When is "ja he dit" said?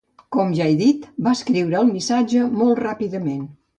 0.59-1.03